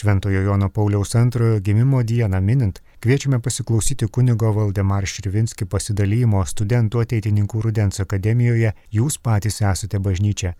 [0.00, 7.60] Šventojo Jono Pauliaus antrojo gimimo dieną minint, kviečiame pasiklausyti kunigo Valdemar Šrivinski pasidalymo studentų ateitininkų
[7.66, 10.54] Rudens akademijoje Jūs patys esate bažnyčia.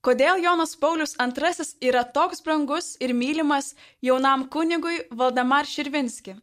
[0.00, 6.38] Kodėl Jonas Paulius II yra toks brangus ir mylimas jaunam kunigui Valdemar Širvinski?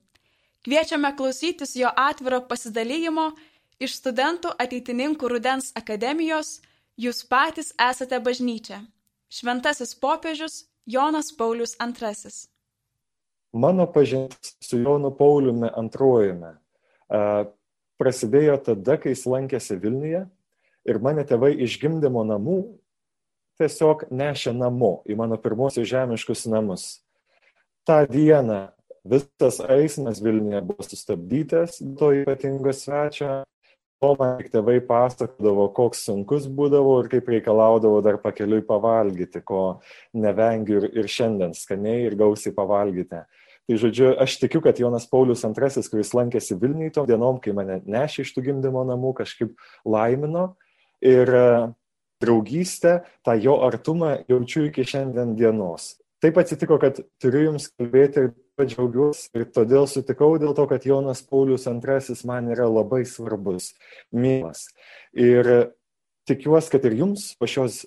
[0.61, 3.31] Kviečiame klausytis jo atviro pasidalymo
[3.79, 6.59] iš studentų ateitininkų Rudens akademijos
[7.01, 8.83] Jūs patys esate bažnyčia.
[9.33, 12.31] Šventasis popiežius Jonas Paulius II.
[13.53, 16.53] Mano pažintis su Jonu Pauliumi II
[18.01, 20.23] prasidėjo tada, kai jis lankėsi Vilniuje
[20.89, 22.57] ir mane tėvai iš gimdymo namų
[23.61, 26.87] tiesiog nešė namo į mano pirmosius žemiškus namus.
[27.87, 28.73] Ta diena
[29.05, 33.43] visas eismas Vilniuje buvo sustabdytas to ypatingo svečio
[34.19, 39.63] man tik tėvai pasakodavo, koks sunkus būdavo ir kaip reikalaudavo dar pakeliui pavalgyti, ko
[40.13, 43.23] nevengiu ir, ir šiandien skaniai ir gausiai pavalgyti.
[43.63, 47.79] Tai žodžiu, aš tikiu, kad Jonas Paulius II, kuris lankėsi Vilniui tom dienom, kai mane
[47.87, 49.53] nešė iš tų gimdymo namų, kažkaip
[49.87, 50.49] laimino
[50.99, 51.47] ir e,
[52.23, 55.93] draugystę, tą jo artumą jaučiu iki šiandien dienos.
[56.23, 58.29] Taip atsitiko, kad turiu Jums kalbėti ir
[58.61, 63.71] džiaugiuosi ir todėl sutikau dėl to, kad Jonas Paulius II man yra labai svarbus,
[64.13, 64.67] mylas.
[65.17, 65.73] Ir
[66.29, 67.83] tikiuosi, kad ir jums po šios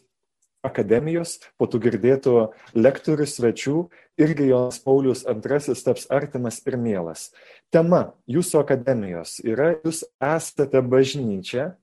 [0.67, 2.34] akademijos, po tų girdėtų
[2.75, 3.77] lektorių svečių,
[4.19, 7.30] irgi Jonas Paulius II taps artimas ir mielas.
[7.70, 11.77] Tema jūsų akademijos yra, jūs esate bažnyčia,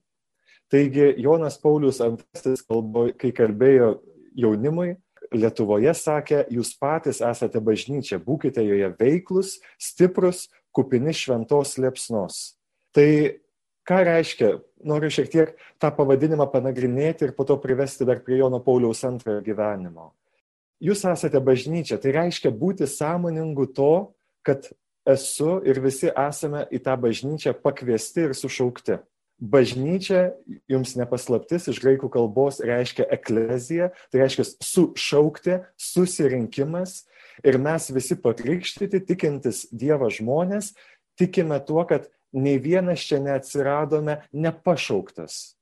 [0.68, 3.94] taigi Jonas Paulius II, kai kalbėjo
[4.36, 4.98] jaunimui,
[5.34, 12.54] Lietuvoje sakė, jūs patys esate bažnyčia, būkite joje veiklus, stiprus, kupini šventos liepsnos.
[12.94, 13.08] Tai
[13.88, 14.50] ką reiškia,
[14.86, 19.42] noriu šiek tiek tą pavadinimą panagrinėti ir po to privesti dar prie Jono Pauliaus antrojo
[19.44, 20.12] gyvenimo.
[20.84, 24.68] Jūs esate bažnyčia, tai reiškia būti sąmoningu to, kad
[25.08, 28.98] esu ir visi esame į tą bažnyčią pakviesti ir sušaukti.
[29.44, 30.32] Bažnyčia,
[30.70, 37.02] jums nepaslaptis, iš graikų kalbos reiškia eklezija, tai reiškia sušaukti, susirinkimas
[37.44, 40.72] ir mes visi pakrikštyti, tikintis Dievo žmonės,
[41.20, 45.58] tikime tuo, kad nei vienas čia neatsiradome nepašauktas.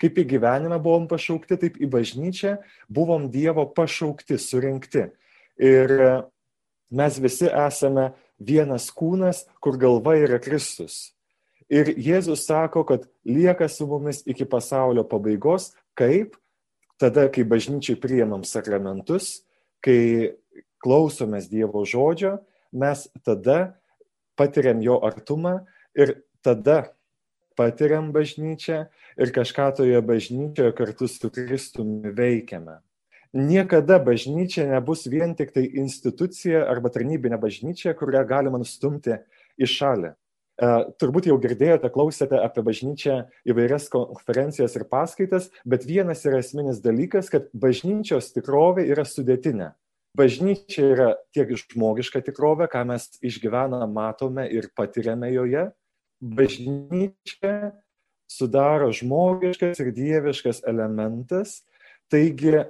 [0.00, 2.56] Kaip į gyvenimą buvom pašaukti, taip į bažnyčią
[2.92, 5.08] buvom Dievo pašaukti, surinkti.
[5.58, 5.90] Ir
[6.90, 11.14] mes visi esame vienas kūnas, kur galva yra Kristus.
[11.72, 16.36] Ir Jėzus sako, kad lieka su mumis iki pasaulio pabaigos, kaip
[17.00, 19.44] tada, kai bažnyčiai priemam sakramentus,
[19.84, 20.36] kai
[20.84, 22.36] klausomės Dievo žodžio,
[22.74, 23.76] mes tada
[24.36, 25.62] patiriam jo artumą
[25.96, 26.94] ir tada
[27.56, 28.84] patiriam bažnyčią
[29.16, 32.80] ir kažką toje bažnyčioje kartu su Kristumi veikiame.
[33.34, 39.16] Niekada bažnyčia nebus vien tik tai institucija arba tarnybinė bažnyčia, kurią galima nustumti
[39.58, 40.12] į šalį.
[40.54, 40.66] E,
[41.02, 43.16] turbūt jau girdėjote, klausėte apie bažnyčią
[43.50, 49.72] įvairias konferencijas ir paskaitas, bet vienas yra esminis dalykas, kad bažnyčios tikrovė yra sudėtinė.
[50.14, 55.66] Bažnyčia yra tiek žmogiška tikrovė, ką mes išgyvename, matome ir patiriame joje.
[56.22, 57.74] Bažnyčia
[58.30, 61.64] sudaro žmogiškas ir dieviškas elementas,
[62.14, 62.62] taigi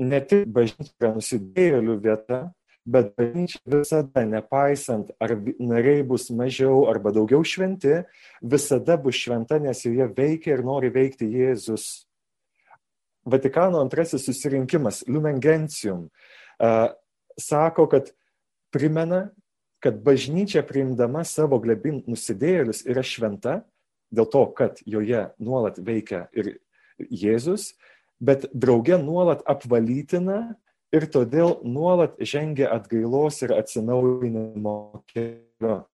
[0.00, 2.40] ne tik bažnyčia yra nusidėjėlių vieta,
[2.86, 8.04] bet bažnyčia visada, nepaisant, ar nariai bus mažiau arba daugiau šventi,
[8.40, 12.06] visada bus šventa, nes joje veikia ir nori veikti Jėzus.
[13.26, 16.06] Vatikano antrasis susirinkimas, Lumen Gentium,
[16.62, 16.92] uh,
[17.34, 18.12] sako, kad
[18.70, 19.32] primena,
[19.82, 23.56] kad bažnyčia priimdama savo glebin nusidėjėlius yra šventa,
[24.14, 26.54] dėl to, kad joje nuolat veikia ir
[26.96, 27.74] Jėzus,
[28.22, 30.54] bet drauge nuolat apvalytina
[30.94, 34.76] ir todėl nuolat žengia atgailos ir atsinaujinimo
[35.10, 35.84] keliu.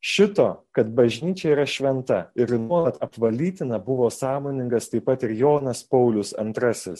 [0.00, 6.32] Šito, kad bažnyčia yra šventa ir nuolat apvalytina, buvo sąmoningas taip pat ir Jonas Paulius
[6.32, 6.94] II.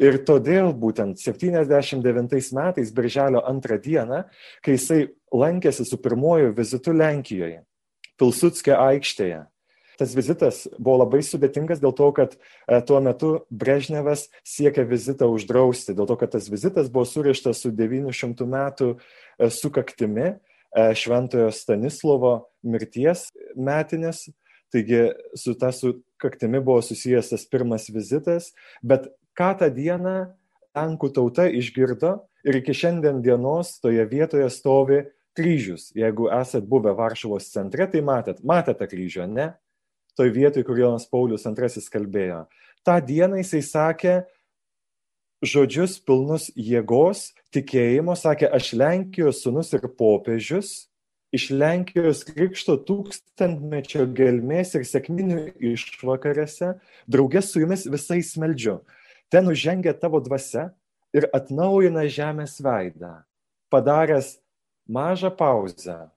[0.00, 4.24] Ir todėl būtent 79 metais, birželio antrą dieną,
[4.64, 7.60] kai jisai lankėsi su pirmoju vizitu Lenkijoje,
[8.18, 9.44] Pilsutskio aikštėje,
[10.00, 15.94] Tas vizitas buvo labai sudėtingas dėl to, kad e, tuo metu Brežnevas siekė vizitą uždrausti,
[15.94, 20.36] dėl to, kad tas vizitas buvo surištas su 900 metų e, sukaktimi e,
[20.98, 22.34] Šventojo Stanislovo
[22.66, 24.26] mirties metinės.
[24.74, 28.50] Taigi su ta sukaktimi buvo susijęs tas pirmas vizitas,
[28.82, 29.06] bet
[29.38, 30.16] ką tą dieną
[30.74, 35.04] Lenkų tauta išgirdo ir iki šiandien dienos toje vietoje stovi
[35.38, 35.92] kryžius.
[35.94, 39.52] Jeigu esat buvę Varšuvos centre, tai matėt, matėte kryžių, ne?
[40.18, 42.44] Toj vietoj, kur Jonas Paulius II kalbėjo.
[42.84, 44.14] Ta diena jisai sakė,
[45.44, 50.88] žodžius pilnus jėgos, tikėjimo, sakė, aš Lenkijos sunus ir popiežius,
[51.34, 55.40] iš Lenkijos krikšto tūkstantmečio gelmės ir sėkminių
[55.72, 56.74] išvakarėse,
[57.10, 58.78] draugės su jumis visais meldžiu.
[59.32, 60.70] Ten užžengia tavo dvasia
[61.14, 63.16] ir atnaujina žemės veidą,
[63.72, 64.36] padaręs
[64.86, 66.13] mažą pauzę,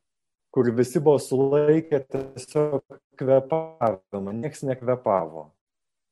[0.57, 2.81] kur visi buvo sulaikę tiesiog
[3.19, 5.51] kvepavimą, nieks nekvepavo.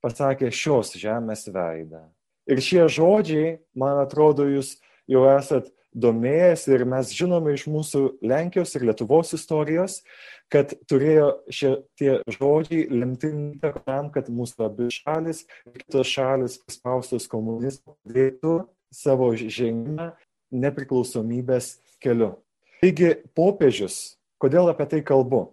[0.06, 2.04] Pasakė šios žemės veidą.
[2.46, 4.76] Ir šie žodžiai, man atrodo, jūs
[5.10, 9.98] jau esat domėjęs ir mes žinome iš mūsų Lenkijos ir Lietuvos istorijos,
[10.46, 17.26] kad turėjo šitie žodžiai lemtingą įtaką tam, kad mūsų abi šalis ir kitos šalis paspaustos
[17.34, 18.60] komunizmo dėtų
[18.94, 20.12] savo žengimą
[20.54, 22.36] nepriklausomybės keliu.
[22.76, 25.48] Taigi popiežius, kodėl apie tai kalbu?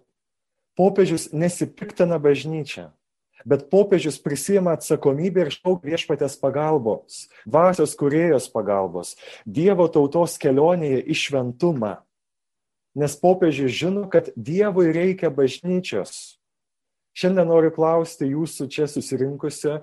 [0.78, 2.90] Popiežius nesipiktina bažnyčią
[3.46, 9.16] bet popiežius prisima atsakomybę ir šauk viešpatės pagalbos, dvasios kuriejos pagalbos,
[9.46, 11.98] Dievo tautos kelionėje į šventumą.
[12.96, 16.38] Nes popiežius žino, kad Dievui reikia bažnyčios.
[17.18, 19.82] Šiandien noriu klausti jūsų čia susirinkusio.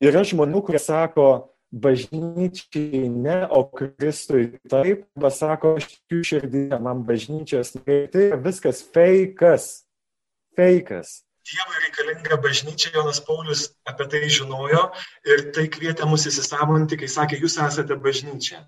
[0.00, 7.04] Yra žmonių, kurie sako, bažnyčiai ne, o Kristui taip, arba sako, aš jų širdį, man
[7.06, 7.74] bažnyčios.
[7.86, 9.70] Tai viskas fejkas.
[10.58, 11.20] Fejkas.
[11.50, 14.82] Dievui reikalinga bažnyčia, Jonas Paulius apie tai žinojo
[15.24, 18.60] ir tai kvietė mus įsisamonti, kai sakė, jūs esate bažnyčia.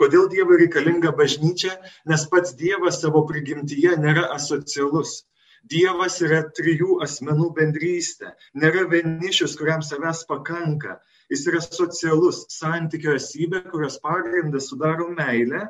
[0.00, 1.76] Kodėl Dievui reikalinga bažnyčia?
[2.10, 5.22] Nes pats Dievas savo prigimtyje nėra asocialus.
[5.66, 11.00] Dievas yra trijų asmenų bendrystė, nėra vienišius, kuriam savęs pakanka.
[11.32, 15.64] Jis yra socialus santykio esybė, kurios pagrindas sudaro meilę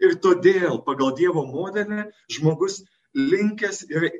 [0.00, 2.06] ir todėl pagal Dievo modelį
[2.36, 2.80] žmogus
[3.16, 4.10] linkęs yra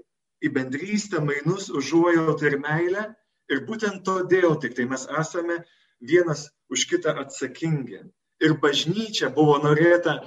[0.43, 3.07] į bendrystę, mainus, užuojautą ir meilę.
[3.51, 5.63] Ir būtent todėl tik tai mes esame
[6.01, 8.01] vienas už kitą atsakingi.
[8.43, 10.21] Ir bažnyčia buvo norėta,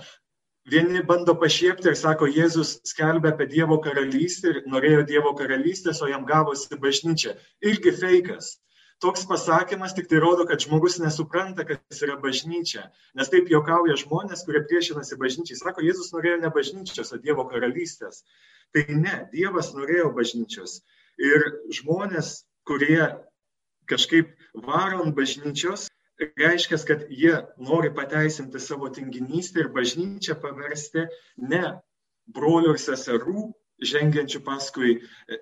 [0.71, 6.09] vieni bando pašiepti ir sako, Jėzus skelbia apie Dievo karalystę ir norėjo Dievo karalystės, o
[6.11, 7.35] jam gavosi bažnyčia.
[7.61, 8.55] Irgi feikas.
[9.03, 12.85] Toks pasakymas tik tai rodo, kad žmogus nesupranta, kad jis yra bažnyčia.
[13.19, 15.59] Nes taip juokauja žmonės, kurie priešinasi bažnyčiai.
[15.59, 18.23] Sako, Jėzus norėjo ne bažnyčios, o Dievo karalystės.
[18.75, 20.79] Tai ne, Dievas norėjo bažnyčios.
[21.19, 21.43] Ir
[21.75, 23.11] žmonės, kurie
[23.91, 24.31] kažkaip
[24.65, 25.89] varo ant bažnyčios,
[26.39, 31.05] reiškia, kad jie nori pateisinti savo tinginystę ir bažnyčią paversti
[31.51, 31.65] ne
[32.31, 33.49] brolių ir seserų
[33.83, 34.99] žengiančių paskui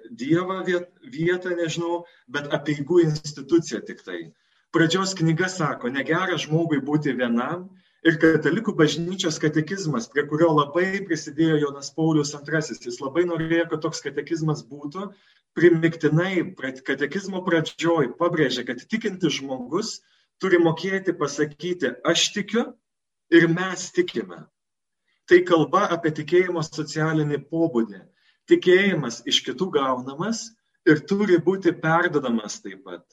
[0.09, 4.33] Dievą vietą, nežinau, bet apieigų instituciją tik tai.
[4.74, 7.68] Pradžios knyga sako, negera žmogui būti vienam,
[8.03, 12.80] ir katalikų bažnyčios katekizmas, prie kurio labai prisidėjo Jonas Paulius II.
[12.88, 15.12] Jis labai norėjo, kad toks katekizmas būtų.
[15.53, 20.00] Primiktinai katekizmo pradžioj pabrėžė, kad tikintis žmogus
[20.41, 22.65] turi mokėti pasakyti aš tikiu
[23.31, 24.44] ir mes tikime.
[25.30, 28.01] Tai kalba apie tikėjimo socialinį pobūdį.
[28.51, 30.45] Tikėjimas iš kitų gaunamas
[30.90, 33.06] ir turi būti perdodamas taip pat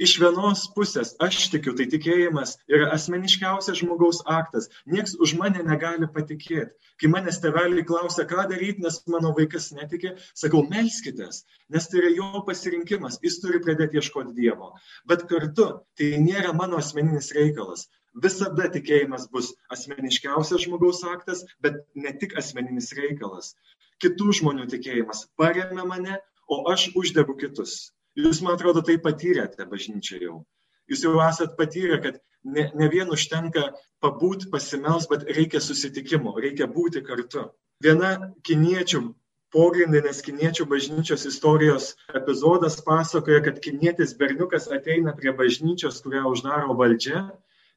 [0.00, 4.70] iš vienos pusės aš tikiu, tai tikėjimas yra asmeniškiausias žmogaus aktas.
[4.88, 6.72] Niekas už mane negali patikėti.
[7.00, 12.10] Kai manęs teveliai klausia, ką daryti, nes mano vaikas netiki, sakau, melskitės, nes tai yra
[12.16, 14.74] jo pasirinkimas, jis turi pradėti ieškoti Dievo.
[15.08, 17.86] Bet kartu tai nėra mano asmeninis reikalas.
[18.24, 23.54] Visada tikėjimas bus asmeniškiausias žmogaus aktas, bet ne tik asmeninis reikalas.
[24.00, 26.18] Kitų žmonių tikėjimas paremia mane,
[26.50, 27.92] o aš uždegu kitus.
[28.18, 30.40] Jūs, man atrodo, tai patyrėte bažnyčioje jau.
[30.90, 33.68] Jūs jau esat patyrę, kad ne, ne vien užtenka
[34.02, 37.46] pabūt, pasimels, bet reikia susitikimo, reikia būti kartu.
[37.84, 39.02] Viena kiniečių,
[39.54, 47.28] pogrindinės kiniečių bažnyčios istorijos epizodas pasakoja, kad kinietis berniukas ateina prie bažnyčios, kurią uždaro valdžia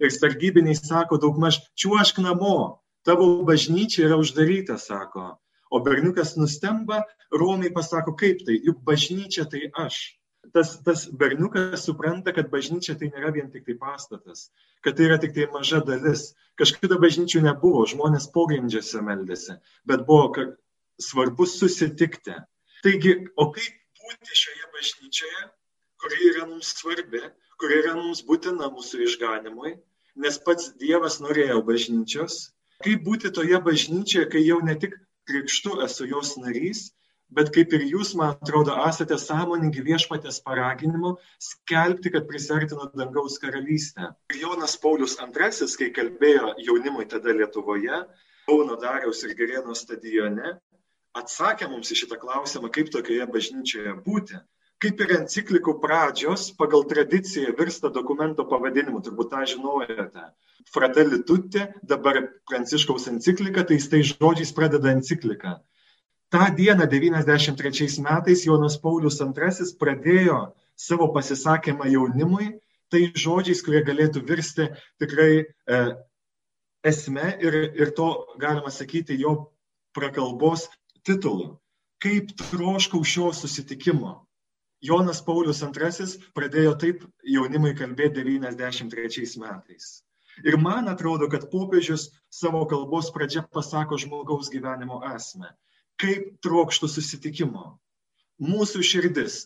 [0.01, 5.33] ir sargybiniai sako daugmaž, čiuošk namo, tavo bažnyčia yra uždaryta, sako.
[5.73, 7.01] O berniukas nustemba,
[7.33, 10.03] romiai pasako, kaip tai, juk bažnyčia tai aš
[10.51, 14.49] tas, tas berniukas supranta, kad bažnyčia tai nėra vien tik tai pastatas,
[14.83, 16.33] kad tai yra tik tai maža dalis.
[16.59, 19.55] Kažkada bažnyčių nebuvo, žmonės pogrindžiuose meldėsi,
[19.89, 20.45] bet buvo
[21.01, 22.35] svarbu susitikti.
[22.85, 25.45] Taigi, o kaip būti šioje bažnyčioje,
[26.03, 27.23] kuri yra mums svarbi,
[27.57, 29.77] kuri yra mums būtina mūsų išganimui,
[30.19, 32.51] nes pats Dievas norėjo bažnyčios.
[32.83, 34.97] Kaip būti toje bažnyčioje, kai jau ne tik
[35.29, 36.89] krikštu esu jos narys,
[37.33, 44.11] bet kaip ir jūs, man atrodo, esate sąmoningi viešpatės paraginimu skelbti, kad prisertino dangaus karalystę.
[44.41, 48.03] Jonas Paulius II, kai kalbėjo jaunimui tada Lietuvoje,
[48.47, 50.57] Kauno Dariaus ir Gerėno stadione,
[51.15, 54.39] atsakė mums į šitą klausimą, kaip tokioje bažnyčioje būti.
[54.83, 60.25] Kaip ir enciklikų pradžios pagal tradiciją virsta dokumento pavadinimu, turbūt tą žinojate.
[60.73, 65.57] Fratelli Tutti, dabar Pranciškaus enciklika, tai jis tai žodžiais pradeda encikliką.
[66.33, 70.39] Ta diena 93 metais Jonas Paulius II pradėjo
[70.75, 72.49] savo pasisakymą jaunimui,
[72.89, 74.67] tai žodžiais, kurie galėtų virsti
[75.01, 75.79] tikrai e,
[76.83, 78.09] esme ir, ir to,
[78.41, 79.53] galima sakyti, jo
[79.95, 80.67] prakalbos
[81.05, 81.59] titulu.
[82.03, 84.23] Kaip troškau šio susitikimo.
[84.83, 89.93] Jonas Paulius II pradėjo taip jaunimui kalbėti 93 metais.
[90.43, 95.53] Ir man atrodo, kad popiežius savo kalbos pradžia pasako žmogaus gyvenimo esmę.
[96.01, 97.77] Kaip trokštų susitikimo.
[98.43, 99.37] Mūsų širdis,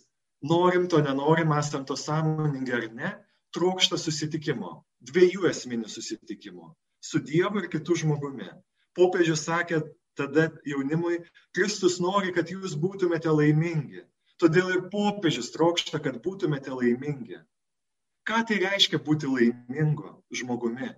[0.42, 3.14] norim to nenorim, esam to sąmoningi ar ne,
[3.54, 4.74] trokšta susitikimo.
[5.06, 6.72] Dviejų esminių susitikimų.
[7.04, 8.50] Su Dievu ir kitu žmogumi.
[8.98, 9.84] Popiežius sakė
[10.18, 11.22] tada jaunimui,
[11.54, 14.08] Kristus nori, kad jūs būtumėte laimingi.
[14.42, 17.40] Todėl ir popiežius trokšta, kad būtumėte laimingi.
[18.28, 20.92] Ką tai reiškia būti laimingu žmogumi?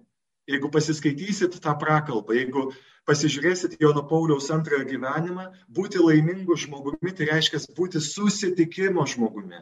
[0.50, 2.64] Jeigu pasiskaitysit tą prakalbą, jeigu
[3.08, 5.46] pasižiūrėsit Jono Pauliaus antrojo gyvenimą,
[5.78, 9.62] būti laimingu žmogumi tai reiškia būti susitikimo žmogumi.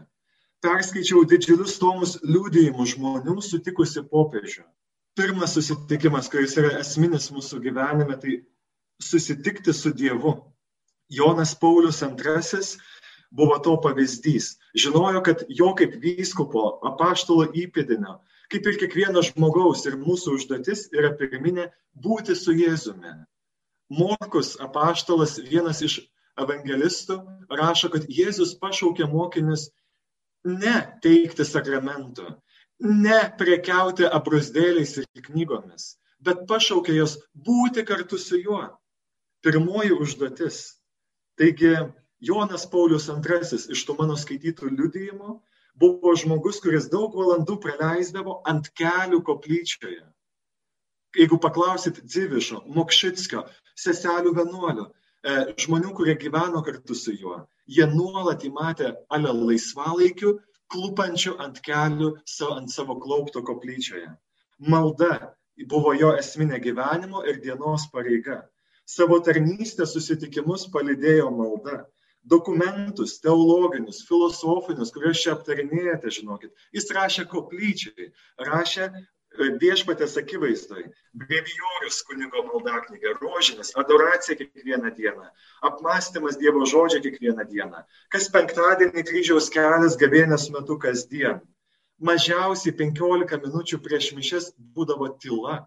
[0.64, 4.64] Perskaičiau didžiulius tomus liūdėjimų žmonių sutikusi popiežių.
[5.20, 8.40] Pirmas susitikimas, kuris yra esminis mūsų gyvenime, tai
[9.04, 10.34] susitikti su Dievu.
[11.10, 12.64] Jonas Paulius II
[13.32, 14.56] buvo to pavyzdys.
[14.78, 18.20] Žinojo, kad jo kaip vyskupo, apaštalo įpėdinio,
[18.52, 23.14] kaip ir kiekvieno žmogaus ir mūsų užduotis yra pirminė būti su Jėzumi.
[23.90, 26.02] Morkus apaštalas, vienas iš
[26.40, 27.20] evangelistų,
[27.50, 29.70] rašo, kad Jėzus pašaukė mokinius
[30.48, 32.28] ne teikti sakramentų,
[32.84, 38.66] ne prekiauti aprusdėliais ir knygomis, bet pašaukė jos būti kartu su juo.
[39.46, 40.78] Pirmoji užduotis.
[41.38, 41.76] Taigi
[42.20, 45.36] Jonas Paulius II iš tų mano skaitytų liudijimų
[45.78, 50.02] buvo žmogus, kuris daug valandų praleisdavo ant kelių koplyčioje.
[51.18, 53.44] Jeigu paklausit Dzivišo, Mokšitskio,
[53.78, 60.40] seselių vienuolių, e, žmonių, kurie gyveno kartu su juo, jie nuolat įmatė ale laisvalaikiu,
[60.74, 62.10] klupančių ant kelių
[62.54, 64.10] ant savo klaupto koplyčioje.
[64.58, 65.36] Malda
[65.70, 68.42] buvo jo esminė gyvenimo ir dienos pareiga.
[68.86, 71.86] Savo tarnystės susitikimus palidėjo malda
[72.28, 76.52] dokumentus teologinius, filosofinius, kuriuos čia aptarinėjate, žinokit.
[76.76, 78.10] Jis rašė koplyčiai,
[78.50, 78.98] rašė e,
[79.62, 80.88] viešpatės akivaizdoj,
[81.22, 85.30] brevijorius kunigo maldaknygė, rožinis, adoracija kiekvieną dieną,
[85.72, 91.40] apmąstymas Dievo žodžio kiekvieną dieną, kas penktadienį kryžiaus kelias gavėnės metu kasdien.
[91.98, 95.64] Mažiausiai 15 minučių prieš mišes būdavo tyla.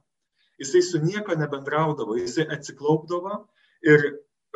[0.60, 3.40] Jisai su nieko nebendraudavo, jisai atsiklaupdavo
[3.82, 4.04] ir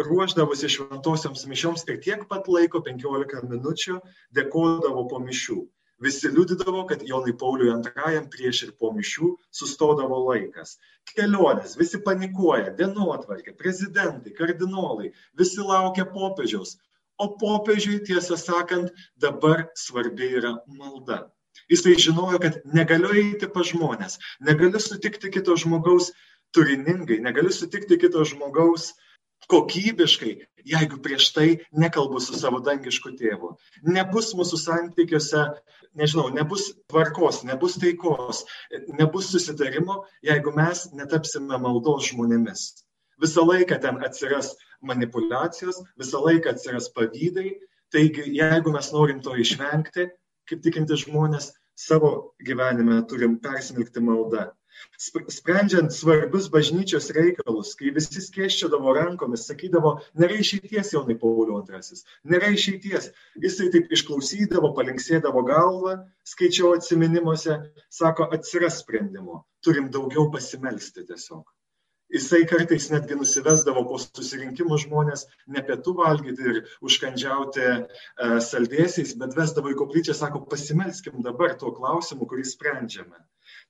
[0.03, 4.01] ruoždavosi šventosioms mišioms ir tiek pat laiko, 15 minučių,
[4.35, 5.61] dėkodavo po mišių.
[6.03, 10.75] Visi liudydavo, kad Jonai Pauliui antrajam prieš ir po mišių sustodavo laikas.
[11.13, 16.75] Kelionės, visi panikuoja, dienotvarkė, prezidentai, kardinolai, visi laukia popiežiaus.
[17.23, 18.91] O popiežiui, tiesą sakant,
[19.23, 21.29] dabar svarbi yra malda.
[21.71, 26.11] Jisai žinojo, kad negaliu eiti pa žmonės, negaliu sutikti kito žmogaus
[26.51, 29.05] turiningai, negaliu sutikti kito žmogaus uh,
[29.51, 30.33] kokybiškai,
[30.65, 33.55] jeigu prieš tai nekalbu su savo dangišku tėvu.
[33.97, 35.45] Nebus mūsų santykiuose,
[35.99, 38.45] nežinau, nebus tvarkos, nebus taikos,
[38.99, 42.67] nebus susitarimo, jeigu mes netapsime maldos žmonėmis.
[43.23, 47.55] Visą laiką ten atsiras manipulacijos, visą laiką atsiras pavydai.
[47.95, 50.09] Taigi, jeigu mes norim to išvengti,
[50.51, 54.49] kaip tikinti žmonės, savo gyvenime turim persmelkti maldą
[55.37, 62.05] sprendžiant svarbius bažnyčios reikalus, kai visi skėščiodavo rankomis, sakydavo, nėra išeities jaunai Paulių antrasis,
[62.35, 63.11] nėra išeities.
[63.47, 65.99] Jisai taip išklausydavo, palinksėdavo galvą,
[66.35, 67.61] skaičiau atminimuose,
[68.01, 71.45] sako, atsiras sprendimo, turim daugiau pasimelsti tiesiog.
[72.15, 77.79] Jisai kartais netgi nusivesdavo po susirinkimų žmonės ne pietų valgyti ir užkandžiauti e,
[78.49, 83.19] saldėsiais, bet vesdavo į koplyčią, sako, pasimelskim dabar tuo klausimu, kurį sprendžiame.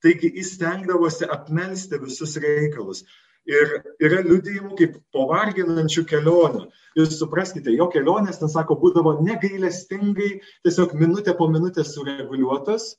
[0.02, 3.04] Taigi jis stengdavosi apmelsti visus reikalus.
[3.44, 3.70] Ir
[4.00, 6.64] yra liudijimų kaip po varginančių kelionių.
[6.96, 10.30] Jūs supraskite, jo kelionės, ten sako, būdavo negailestingai,
[10.64, 12.94] tiesiog minutė po minutės sureguliuotos,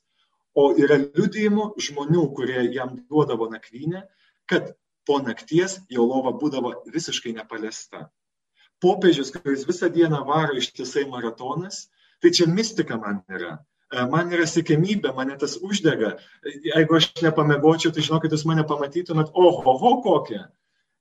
[0.54, 4.06] o yra liudijimų žmonių, kurie jam duodavo nakvynę,
[4.46, 4.70] kad
[5.06, 8.06] po nakties jo lova būdavo visiškai nepaliesta.
[8.82, 11.86] Popiežius, kuris visą dieną varo ištisai maratonas,
[12.20, 13.56] tai čia mistika man yra.
[13.94, 16.16] E, man yra sėkmybė, mane tas uždega.
[16.66, 20.46] Jeigu aš nepamėgočiau, tai žinokit, jūs mane pamatytumėt, oho, oho, kokią.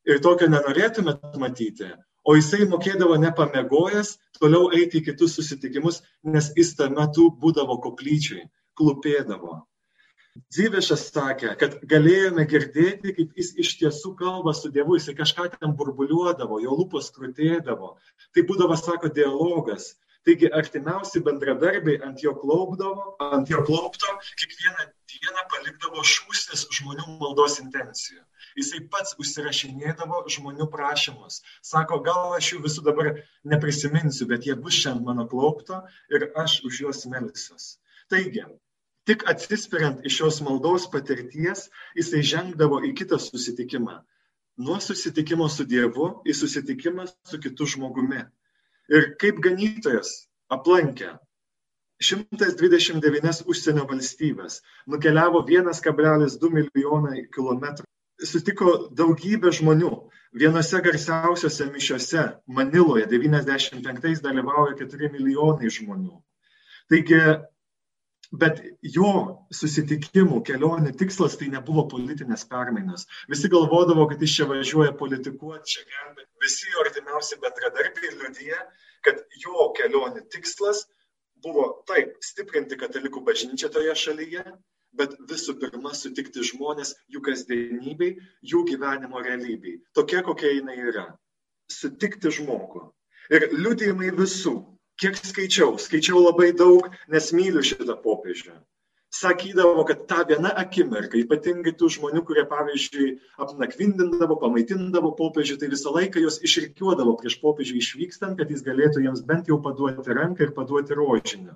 [0.05, 1.89] Ir tokio nenorėtumėt matyti.
[2.25, 6.01] O jisai mokėdavo nepamegojęs toliau eiti į kitus susitikimus,
[6.35, 9.59] nes jis tame metu būdavo koplyčiai, klupėdavo.
[10.51, 15.75] Dzyvišas sakė, kad galėjome girdėti, kaip jis iš tiesų kalba su Dievu, jis kažką ten
[15.79, 17.93] burbuliuodavo, jo lūpos krūtėdavo.
[18.35, 19.93] Tai būdavo, sako, dialogas.
[20.25, 27.59] Taigi artimiausi bendradarbiai ant jo klaupdavo, ant jo klaupto, kiekvieną dieną palikdavo šūsnis žmonių maldos
[27.63, 28.23] intencijų.
[28.57, 31.41] Jisai pats užsirašinėdavo žmonių prašymus.
[31.69, 33.11] Sako, gal aš jų visų dabar
[33.53, 37.75] neprisiminsiu, bet jie bus šiandien mano klaupto ir aš už juos melsiuos.
[38.09, 38.45] Taigi,
[39.05, 43.99] Tik atsispiriant iš šios maldos patirties, jisai žengdavo į kitą susitikimą.
[44.65, 48.23] Nuo susitikimo su Dievu į susitikimą su kitu žmogumi.
[48.93, 50.11] Ir kaip ganytojas
[50.53, 51.15] aplankė
[52.03, 54.59] 129 užsienio valstybės,
[54.91, 57.87] nukeliavo 1,2 milijonai kilometrų,
[58.31, 59.93] sutiko daugybę žmonių.
[60.35, 66.17] Vienose garsiausiose mišiose Maniloje 95 dalyvauja 4 milijonai žmonių.
[66.91, 67.21] Taigi
[68.41, 68.61] Bet
[68.95, 69.11] jo
[69.53, 73.05] susitikimų, kelionių tikslas tai nebuvo politinės permainos.
[73.31, 76.29] Visi galvodavo, kad jis čia važiuoja politikuoti, čia gelbėti.
[76.43, 78.59] Visi jo artimiausi bendradarbiai liudyje,
[79.05, 80.83] kad jo kelionių tikslas
[81.45, 84.43] buvo taip stiprinti katalikų bažnyčią toje šalyje,
[84.99, 88.15] bet visų pirma sutikti žmonės jų kasdienybei,
[88.51, 89.79] jų gyvenimo realybei.
[89.97, 91.07] Tokia, kokia jinai yra.
[91.71, 92.87] Sutikti žmogų.
[93.33, 94.55] Ir liudijimai visų,
[95.01, 98.55] kiek skaičiau, skaičiau labai daug, nes myliu šitą popiežių.
[99.15, 103.13] Sakydavo, kad tą vieną akimirką, ypatingai tų žmonių, kurie, pavyzdžiui,
[103.45, 109.23] apnakvindindavo, pamaitindavo popiežių, tai visą laiką juos išrikiuodavo prieš popiežių išvykstant, kad jis galėtų jiems
[109.29, 111.55] bent jau paduoti ranką ir paduoti rožinį.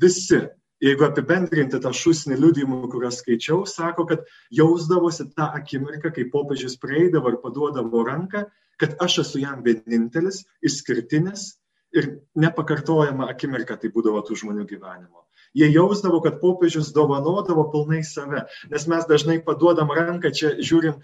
[0.00, 0.40] Visi,
[0.84, 4.24] jeigu apibendrinti tą šūsnį liudijimų, kuriuos skaičiau, sako, kad
[4.62, 8.46] jausdavosi tą akimirką, kai popiežius prieidavo ir paduodavo ranką,
[8.80, 11.50] kad aš esu jam vienintelis, išskirtinis
[11.92, 15.24] ir nepakartojama akimirka tai būdavo tų žmonių gyvenimo.
[15.56, 20.98] Jie jausdavo, kad popiežius dovanodavo pilnai save, nes mes dažnai paduodam ranką, čia žiūrim,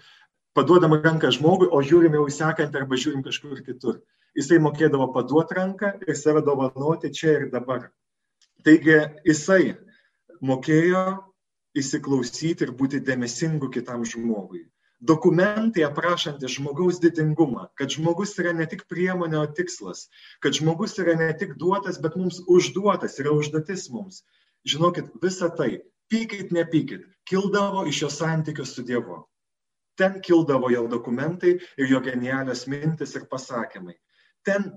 [0.57, 4.03] paduodam ranką žmogui, o žiūrim jau įsekant arba žiūrim kažkur kitur.
[4.37, 7.89] Jisai mokėdavo paduoti ranką ir save dovanoti čia ir dabar.
[8.65, 9.75] Taigi jisai
[10.45, 11.05] mokėjo
[11.75, 14.65] įsiklausyti ir būti dėmesingu kitam žmogui
[15.07, 20.07] dokumentai aprašantis žmogaus didingumą, kad žmogus yra ne tik priemonė, o tikslas,
[20.43, 24.23] kad žmogus yra ne tik duotas, bet mums užduotas, yra užduotis mums.
[24.65, 29.21] Žinokit, visa tai, pykit, nepykit, kildavo iš jo santykių su Dievu.
[29.99, 33.95] Ten kildavo jo dokumentai ir jo genialios mintis ir pasakymai.
[34.45, 34.71] Ten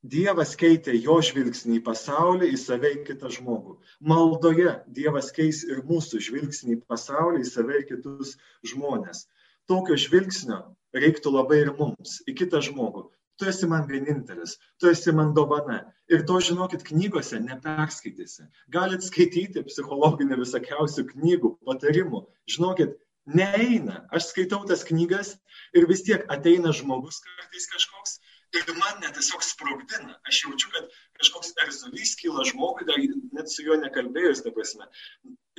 [0.00, 3.74] Dievas keitė jo žvilgsnį į pasaulį, į save, į kitą žmogų.
[4.00, 8.38] Maldoje Dievas keis ir mūsų žvilgsnį į pasaulį, į save, į kitus
[8.70, 9.26] žmonės.
[9.68, 10.62] Tokio žvilgsnio
[10.96, 13.10] reiktų labai ir mums, į kitą žmogų.
[13.36, 15.82] Tu esi man vienintelis, tu esi man dovana.
[16.08, 18.48] Ir to, žinokit, knygose neperskaitysi.
[18.72, 22.24] Galit skaityti psichologinių visokiausių knygų, patarimų.
[22.48, 22.96] Žinokit,
[23.28, 24.06] neeina.
[24.08, 25.36] Aš skaitau tas knygas
[25.76, 28.16] ir vis tiek ateina žmogus kartais kažkoks
[28.58, 30.16] ir mane tiesiog sprogdina.
[30.28, 30.88] Aš jaučiu, kad
[31.20, 32.98] kažkoks erzulys kyla žmogui, dar
[33.36, 34.88] net su juo nekalbėjus, ta prasme.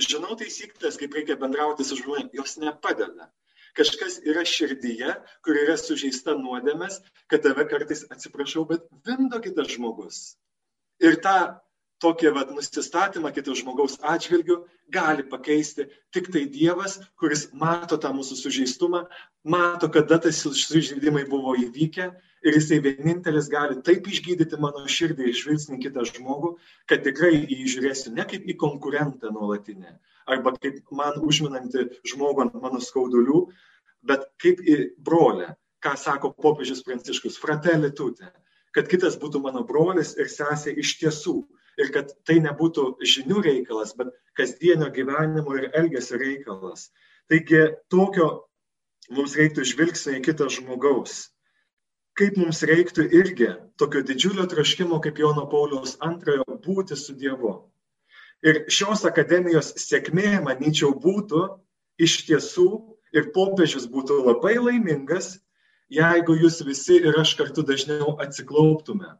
[0.07, 3.29] Žinau taisyklės, kaip reikia bendrauti su žmonėmis, jos nepadeda.
[3.77, 5.13] Kažkas yra širdyje,
[5.45, 6.99] kur yra sužeista nuodėmės,
[7.31, 10.23] kad tave kartais atsiprašau, bet vindo kitas žmogus.
[10.99, 11.37] Ir tą
[12.01, 14.57] tokį vat, nusistatymą kito žmogaus atžvilgių
[14.91, 19.05] gali pakeisti tik tai Dievas, kuris mato tą mūsų sužeistumą,
[19.43, 22.09] mato, kada tas sužeidimai buvo įvykę
[22.41, 26.55] ir jisai vienintelis gali taip išgydyti mano širdį ir žvilgsnį kitą žmogų,
[26.89, 32.61] kad tikrai jį žiūrėsiu ne kaip į konkurentą nuolatinę, arba kaip man užminantį žmogų ant
[32.63, 33.45] mano skaudulių,
[34.01, 38.31] bet kaip į brolę, ką sako popiežius Pranciškus, fratelį tutė,
[38.75, 41.35] kad kitas būtų mano brolis ir sesė iš tiesų.
[41.79, 46.89] Ir kad tai nebūtų žinių reikalas, bet kasdienio gyvenimo ir elgesio reikalas.
[47.31, 48.31] Taigi tokio
[49.11, 51.29] mums reiktų žvilgsnio į kitą žmogaus
[52.19, 57.53] kaip mums reiktų irgi tokio didžiulio troškimo kaip Jono Pauliaus antrojo būti su Dievu.
[58.45, 61.43] Ir šios akademijos sėkmė, manyčiau, būtų
[62.01, 62.67] iš tiesų
[63.15, 65.35] ir popiežius būtų labai laimingas,
[65.91, 69.15] jeigu jūs visi ir aš kartu dažniau atsiklauptume.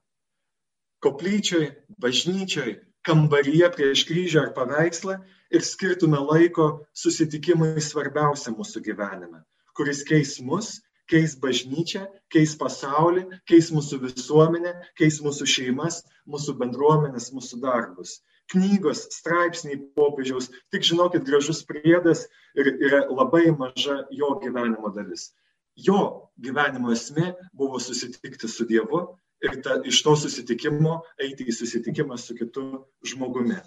[1.02, 5.18] Koplyčioj, bažnyčioj, kambaryje prieš kryžių ar paveikslą
[5.52, 9.42] ir skirtume laiko susitikimui svarbiausia mūsų gyvenime,
[9.78, 10.78] kuris keis mus
[11.12, 18.22] keis bažnyčią, keis pasaulį, keis mūsų visuomenę, keis mūsų šeimas, mūsų bendruomenės, mūsų darbus.
[18.52, 25.30] Knygos, straipsniai popiežiaus, tik žinokit, gražus priedas ir yra labai maža jo gyvenimo dalis.
[25.76, 29.04] Jo gyvenimo esmė buvo susitikti su Dievu
[29.42, 32.66] ir ta, iš to susitikimo eiti į susitikimą su kitu
[33.08, 33.60] žmogumi.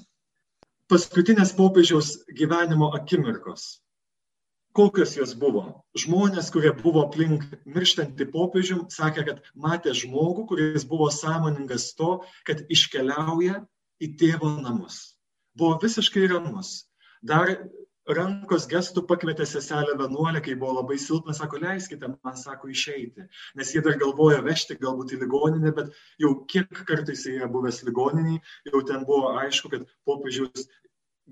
[0.90, 3.80] Paskutinės popiežiaus gyvenimo akimirkos.
[4.74, 5.62] Kokios jos buvo?
[5.94, 12.64] Žmonės, kurie buvo aplink mirštantį popiežių, sakė, kad matė žmogų, kuris buvo sąmoningas to, kad
[12.66, 13.60] iškeliauja
[14.02, 15.14] į tėvo namus.
[15.54, 16.88] Buvo visiškai ramus.
[17.22, 17.54] Dar
[18.12, 23.24] rankos gestų pakvietė seselę vienuolę, kai buvo labai silpna, sako, leiskite man, sako, išeiti.
[23.56, 27.82] Nes jie dar galvoja vežti galbūt į ligoninę, bet jau kiek kartais jie yra buvęs
[27.88, 30.68] ligoniniai, jau ten buvo aišku, kad popiežius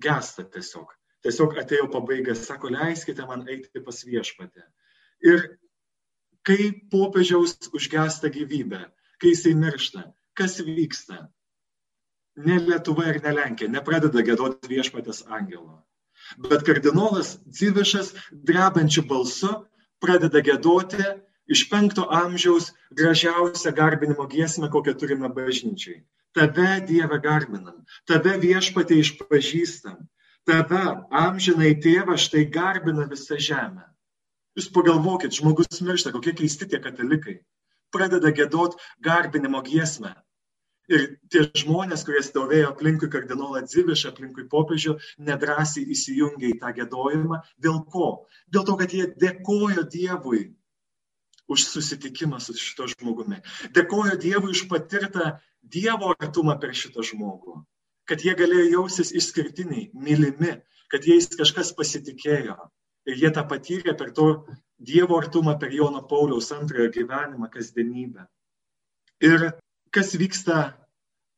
[0.00, 0.96] gesta tiesiog.
[1.22, 4.64] Tiesiog atėjo pabaigas, sako, leiskite man eiti pas viešpatę.
[5.22, 5.44] Ir
[6.42, 8.87] kai popiežiaus užgesta gyvybė,
[9.20, 11.28] kai jisai miršta, kas vyksta?
[12.42, 15.82] Ne Lietuva ir ne Lenkija nepradeda gėdoti viešpatės angelo
[16.38, 19.50] Bet kardinolas Dzivišas drebančiu balsu
[20.02, 21.04] pradeda gėdoti
[21.52, 26.02] iš penkto amžiaus gražiausią garbinimo giesmę, kokią turime bažnyčiai.
[26.32, 29.98] Tave Dieve garbinam, tave viešpatė išpažįstam,
[30.48, 30.84] tave
[31.22, 33.84] amžinai tėvą štai garbina visą žemę.
[34.56, 37.40] Jūs pagalvokit, žmogus miršta, kokie keisti tie katalikai.
[37.92, 40.14] Pradeda gėdot garbinimo giesmę.
[40.90, 44.96] Ir tie žmonės, kurie stovėjo aplinkui kardinolą Dzivišą, aplinkui popiežių,
[45.28, 47.38] nedrasiai įsijungė į tą gėdojimą.
[47.62, 48.08] Dėl ko?
[48.50, 50.42] Dėl to, kad jie dėkojo Dievui
[51.52, 53.38] už susitikimą su šito žmogumi.
[53.76, 57.60] Dėkojo Dievui už patirtą Dievo artumą per šitą žmogų.
[58.08, 60.56] Kad jie galėjo jausis išskirtiniai, mylimi,
[60.90, 62.58] kad jais kažkas pasitikėjo.
[63.06, 64.28] Ir jie tą patyrė per to
[64.82, 68.26] Dievo artumą, per Jono Pauliaus antrojo gyvenimą, kasdienybę.
[69.22, 69.52] Ir
[69.92, 70.72] kas vyksta,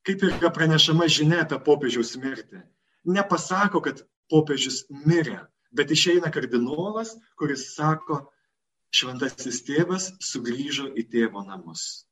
[0.06, 2.62] kaip yra pranešama žinia apie popiežiaus mirtį.
[3.04, 5.42] Nepasako, kad popiežius mirė,
[5.74, 8.22] bet išeina kardinolas, kuris sako,
[8.94, 12.06] šventasis tėvas sugrįžo į tėvo namus.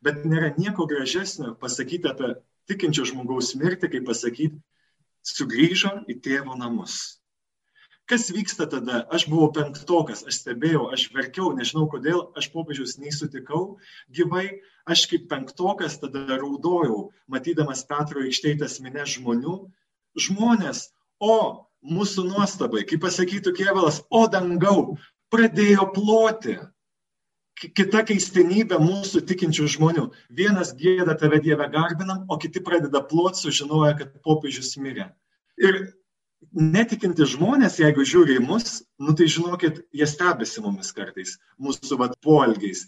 [0.00, 2.34] Bet nėra nieko gražesnio pasakyti apie
[2.70, 4.60] tikinčio žmogaus mirtį, kaip pasakyti,
[5.26, 7.19] sugrįžo į tėvo namus.
[8.10, 9.04] Kas vyksta tada?
[9.14, 13.76] Aš buvau penktokas, aš stebėjau, aš verkiau, nežinau kodėl, aš popiežiaus nei sutikau
[14.10, 14.48] gyvai,
[14.82, 19.54] aš kaip penktokas tada raudojau, matydamas Petro aikštėtės minę žmonių.
[20.18, 20.88] Žmonės,
[21.22, 21.36] o
[21.86, 24.98] mūsų nuostabai, kaip pasakytų Kievalas, o dangau,
[25.30, 26.58] pradėjo ploti.
[27.60, 30.08] Kita keistenybė mūsų tikinčių žmonių.
[30.34, 35.12] Vienas gėda tave Dievę garbinam, o kiti pradeda ploti, sužinoja, kad popiežius mirė.
[35.60, 35.84] Ir
[36.56, 42.16] netikinti žmonės, jeigu žiūri į mus, nu tai žinokit, jie stebisi mumis kartais, mūsų vat
[42.24, 42.86] poelgiais.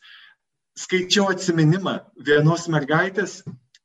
[0.78, 3.42] Skaičiau atsiminimą vienos mergaitės,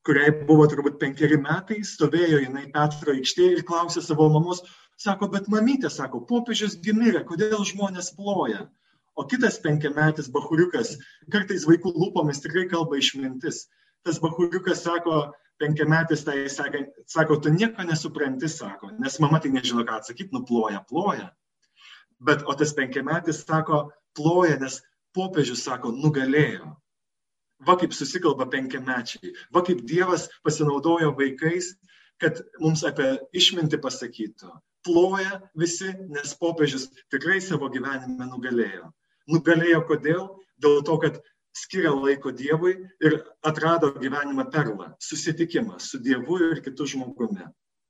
[0.07, 4.63] kuriai buvo turbūt penkeri metai, stovėjo jinai Petro aikštėje ir klausė savo mamos,
[4.97, 8.69] sako, bet mamytė, sako, popiežius gimirė, kodėl žmonės ploja?
[9.17, 10.95] O kitas penkiametis bahuriukas,
[11.33, 13.65] kartais vaikų lūpomis tikrai kalba išmintis.
[14.05, 19.85] Tas bahuriukas sako, penkiametis tai sako, sako, tu nieko nesupranti, sako, nes mama tai nežino,
[19.87, 21.31] ką atsakyti, nuploja, ploja.
[22.19, 24.81] Bet o tas penkiametis sako, ploja, nes
[25.17, 26.73] popiežius sako, nugalėjo.
[27.67, 31.73] Va kaip susikalba penkiamečiai, va kaip Dievas pasinaudojo vaikais,
[32.21, 34.51] kad mums apie išmintį pasakytų.
[34.85, 38.91] Ploja visi, nes popiežius tikrai savo gyvenime nugalėjo.
[39.29, 40.27] Nugalėjo kodėl?
[40.61, 41.17] Dėl to, kad
[41.61, 42.73] skiria laiko Dievui
[43.09, 43.15] ir
[43.51, 47.47] atrado gyvenimą perlą- susitikimą su Dievu ir kitu žmogumi.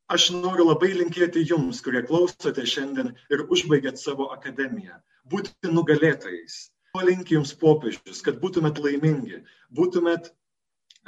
[0.07, 6.59] Aš noriu labai linkėti jums, kurie klausote šiandien ir užbaigėt savo akademiją, būti nugalėtojais.
[6.95, 9.41] To linki jums popiežius, kad būtumėt laimingi,
[9.75, 10.31] būtumėt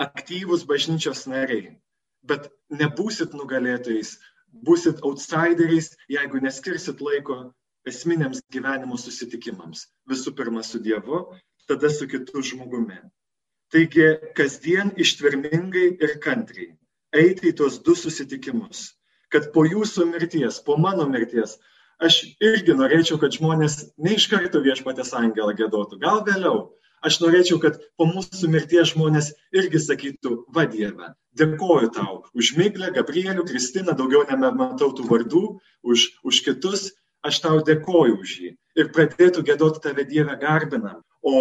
[0.05, 1.77] aktyvūs bažnyčios nariai,
[2.27, 4.17] bet nebūsit nugalėtojais,
[4.67, 7.39] būsit outsideriais, jeigu neskirsit laiko
[7.87, 9.87] esminiams gyvenimo susitikimams.
[10.11, 11.23] Visų pirma su Dievu
[11.69, 12.99] tada su kitu žmogumi.
[13.69, 16.71] Taigi kasdien ištvermingai ir kantriai
[17.15, 18.93] eiti į tuos du susitikimus,
[19.33, 21.57] kad po jūsų mirties, po mano mirties,
[22.01, 26.69] aš irgi norėčiau, kad žmonės ne iš karto viešpatės angelą gėdotų, gal vėliau.
[27.05, 32.89] Aš norėčiau, kad po mūsų mirties žmonės irgi sakytų, va Dieve, dėkoju tau už Miglę,
[32.95, 35.43] Gabrielių, Kristiną, daugiau nebematau tų vardų,
[35.87, 36.89] už, už kitus,
[37.23, 38.51] aš tau dėkoju už jį.
[38.75, 40.99] Ir pradėtų gėdoti tave Dievę garbinam.
[41.25, 41.35] O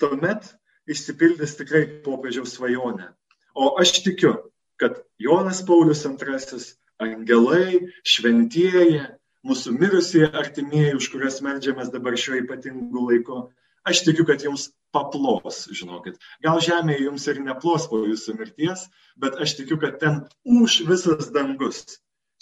[0.00, 0.52] tuomet
[0.88, 3.10] išsipildys tikrai popiežiaus svajonė.
[3.58, 4.34] O aš tikiu,
[4.78, 6.60] kad Jonas Paulius II,
[7.02, 9.02] angelai, šventieji,
[9.46, 13.42] mūsų mirusieji artimieji, už kuriuos melžiamės dabar šiuo ypatingu laiku,
[13.88, 16.18] aš tikiu, kad jums paplos, žinokit.
[16.44, 18.86] Gal žemėje jums ir neplos po jūsų mirties,
[19.20, 21.84] bet aš tikiu, kad ten už visas dangus.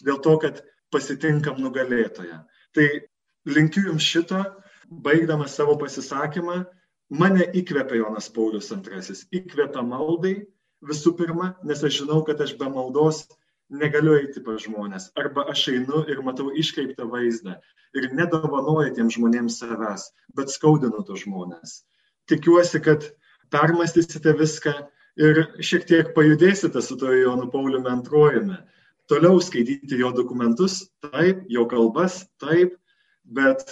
[0.05, 0.63] Dėl to, kad
[0.93, 2.43] pasitinkam nugalėtoją.
[2.77, 2.87] Tai
[3.49, 4.43] linkiu jums šito
[4.91, 6.65] baigdamas savo pasisakymą,
[7.11, 9.17] mane įkvepia Jonas Paulius II.
[9.41, 10.37] Įkvepia maldai
[10.87, 13.25] visų pirma, nes aš žinau, kad aš be maldos
[13.71, 15.11] negaliu eiti pas žmonės.
[15.19, 17.57] Arba aš einu ir matau iškreiptą vaizdą
[17.97, 21.81] ir nedovanoju tiem žmonėms savęs, bet skaudinu tos žmonės.
[22.31, 23.07] Tikiuosi, kad
[23.55, 24.75] permastysite viską
[25.23, 28.61] ir šiek tiek pajudėsite su to Jonu Pauliumi antrojame.
[29.11, 32.75] Toliau skaityti jo dokumentus, taip, jo kalbas, taip,
[33.23, 33.63] bet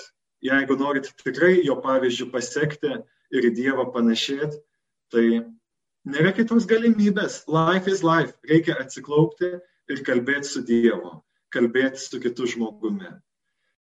[0.45, 2.93] jeigu norit tikrai jo pavyzdžių pasiekti
[3.35, 4.61] ir į Dievą panašėti,
[5.13, 5.27] tai
[6.05, 7.43] nėra kitos galimybės.
[7.49, 8.35] Life is life.
[8.51, 9.55] Reikia atsiklaupti
[9.91, 11.17] ir kalbėti su Dievu,
[11.55, 13.11] kalbėti su kitu žmogumi.